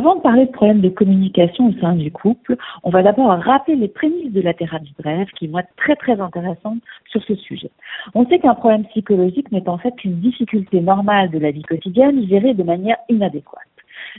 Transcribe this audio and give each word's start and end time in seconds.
Avant 0.00 0.16
de 0.16 0.22
parler 0.22 0.46
de 0.46 0.50
problèmes 0.50 0.80
de 0.80 0.88
communication 0.88 1.68
au 1.68 1.72
sein 1.78 1.92
du 1.92 2.10
couple, 2.10 2.56
on 2.84 2.88
va 2.88 3.02
d'abord 3.02 3.28
rappeler 3.32 3.76
les 3.76 3.88
prémices 3.88 4.32
de 4.32 4.40
la 4.40 4.54
thérapie 4.54 4.94
brève 4.98 5.28
qui 5.38 5.46
vont 5.46 5.58
être 5.58 5.76
très 5.76 5.94
très 5.94 6.18
intéressantes 6.18 6.80
sur 7.10 7.22
ce 7.22 7.34
sujet. 7.34 7.70
On 8.14 8.24
sait 8.24 8.38
qu'un 8.38 8.54
problème 8.54 8.86
psychologique 8.86 9.52
n'est 9.52 9.68
en 9.68 9.76
fait 9.76 9.94
qu'une 9.96 10.18
difficulté 10.20 10.80
normale 10.80 11.30
de 11.30 11.38
la 11.38 11.50
vie 11.50 11.60
quotidienne 11.60 12.26
gérée 12.26 12.54
de 12.54 12.62
manière 12.62 12.96
inadéquate. 13.10 13.60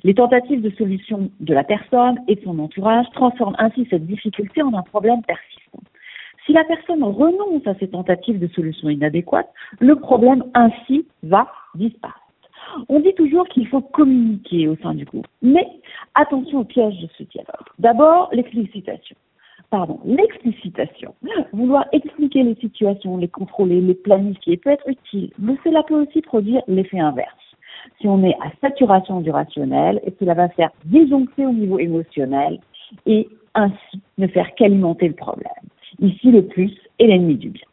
Les 0.04 0.14
tentatives 0.14 0.62
de 0.62 0.70
solution 0.78 1.32
de 1.40 1.54
la 1.56 1.64
personne 1.64 2.20
et 2.28 2.36
de 2.36 2.42
son 2.42 2.60
entourage 2.60 3.08
transforment 3.16 3.56
ainsi 3.58 3.88
cette 3.90 4.06
difficulté 4.06 4.62
en 4.62 4.76
un 4.76 4.84
problème 4.84 5.24
persistant. 5.24 5.80
Si 6.46 6.54
la 6.54 6.64
personne 6.64 7.04
renonce 7.04 7.66
à 7.66 7.74
ces 7.80 7.88
tentatives 7.88 8.38
de 8.38 8.48
solution 8.50 8.88
inadéquates, 8.88 9.50
le 9.80 9.96
problème 9.96 10.44
ainsi 10.54 11.08
va 11.24 11.48
disparaître. 11.74 12.21
On 12.90 13.00
dit 13.00 13.14
toujours 13.16 13.48
qu'il 13.48 13.68
faut 13.68 13.82
communiquer 13.82 14.68
au 14.68 14.76
sein 14.78 14.94
du 14.94 15.06
groupe, 15.06 15.28
mais 15.42 15.68
attention 16.16 16.60
au 16.60 16.64
piège 16.64 17.00
de 17.00 17.08
ce 17.18 17.24
dialogue. 17.24 17.68
D'abord, 17.80 18.30
l'explicitation. 18.32 19.16
Pardon, 19.70 20.00
l'explicitation. 20.04 21.16
Vouloir 21.54 21.86
expliquer 21.94 22.44
les 22.44 22.56
situations, 22.56 23.18
les 23.18 23.30
contrôler, 23.30 23.80
les 23.80 23.94
planifier 23.94 24.58
peut 24.58 24.70
être 24.70 24.88
utile, 24.88 25.32
mais 25.40 25.56
cela 25.64 25.84
peut 25.84 26.02
aussi 26.02 26.22
produire 26.22 26.62
l'effet 26.68 27.00
inverse. 27.00 27.32
Si 28.00 28.08
on 28.08 28.24
est 28.24 28.36
à 28.42 28.52
saturation 28.60 29.22
du 29.22 29.32
rationnel, 29.32 30.02
et 30.06 30.14
cela 30.20 30.34
va 30.34 30.50
faire 30.50 30.72
disjoncter 30.86 31.46
au 31.46 31.54
niveau 31.54 31.80
émotionnel 31.80 32.60
et 33.06 33.30
ainsi 33.56 34.02
ne 34.18 34.28
faire 34.28 34.54
qu'alimenter 34.56 35.08
le 35.08 35.16
problème. 35.16 35.52
Ici, 36.00 36.32
le 36.32 36.46
plus 36.46 36.72
est 37.00 37.08
l'ennemi 37.08 37.36
du 37.36 37.50
bien. 37.50 37.66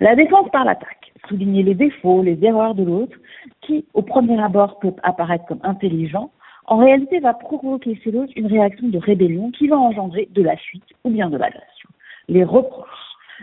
La 0.00 0.14
défense 0.14 0.50
par 0.50 0.64
l'attaque. 0.64 1.05
Souligner 1.28 1.62
les 1.62 1.74
défauts, 1.74 2.22
les 2.22 2.38
erreurs 2.44 2.74
de 2.74 2.84
l'autre, 2.84 3.16
qui, 3.62 3.84
au 3.94 4.02
premier 4.02 4.40
abord, 4.40 4.78
peut 4.78 4.94
apparaître 5.02 5.46
comme 5.46 5.60
intelligent, 5.62 6.30
en 6.66 6.78
réalité 6.78 7.20
va 7.20 7.34
provoquer 7.34 7.94
chez 8.02 8.10
l'autre 8.10 8.32
une 8.34 8.46
réaction 8.46 8.88
de 8.88 8.98
rébellion 8.98 9.50
qui 9.52 9.68
va 9.68 9.78
engendrer 9.78 10.28
de 10.32 10.42
la 10.42 10.56
fuite 10.56 10.84
ou 11.04 11.10
bien 11.10 11.30
de 11.30 11.36
l'agression. 11.36 11.88
Les 12.28 12.44
reproches. 12.44 12.88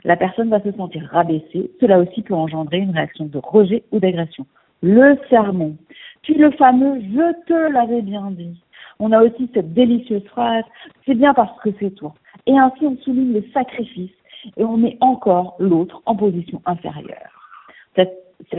La 0.04 0.18
personne 0.18 0.50
va 0.50 0.62
se 0.62 0.72
sentir 0.74 1.08
rabaissée. 1.12 1.72
Cela 1.80 2.00
aussi 2.00 2.22
peut 2.22 2.34
engendrer 2.34 2.80
une 2.80 2.92
réaction 2.92 3.26
de 3.26 3.38
rejet 3.38 3.84
ou 3.92 4.00
d'agression. 4.00 4.46
Le 4.82 5.18
sermon. 5.30 5.78
Puis 6.24 6.34
le 6.34 6.52
fameux 6.52 7.00
je 7.00 7.46
te 7.46 7.72
l'avais 7.72 8.02
bien 8.02 8.32
dit. 8.32 8.62
On 9.00 9.12
a 9.14 9.24
aussi 9.24 9.50
cette 9.54 9.74
délicieuse 9.74 10.26
phrase 10.26 10.66
c'est 11.06 11.16
bien 11.16 11.34
parce 11.34 11.58
que 11.62 11.70
c'est 11.80 11.92
toi. 11.92 12.14
Et 12.46 12.58
ainsi 12.58 12.86
on 12.86 12.98
souligne 12.98 13.34
le 13.34 13.46
sacrifice 13.54 14.12
et 14.58 14.64
on 14.66 14.76
met 14.76 14.98
encore 15.00 15.56
l'autre 15.60 16.02
en 16.06 16.16
position 16.18 16.62
inférieure. 16.66 17.33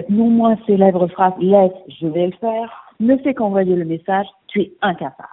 Non 0.09 0.31
moins 0.31 0.57
célèbre 0.67 1.07
phrase 1.09 1.35
laisse, 1.41 1.73
je 2.01 2.07
vais 2.07 2.27
le 2.27 2.33
faire 2.33 2.85
ne 3.01 3.17
fait 3.19 3.35
qu'envoyer 3.35 3.77
le 3.77 3.85
message 3.85 4.27
tu 4.49 4.61
es 4.61 4.73
incapable. 4.83 5.29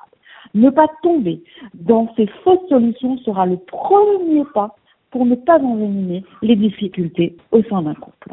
Ne 0.53 0.69
pas 0.69 0.87
tomber 1.03 1.43
dans 1.73 2.11
ces 2.15 2.27
fausses 2.43 2.67
solutions 2.69 3.17
sera 3.19 3.45
le 3.45 3.57
premier 3.57 4.43
pas 4.53 4.75
pour 5.11 5.25
ne 5.25 5.35
pas 5.35 5.59
envenimer 5.59 6.23
les 6.41 6.55
difficultés 6.55 7.35
au 7.51 7.61
sein 7.63 7.81
d'un 7.81 7.93
couple. 7.93 8.31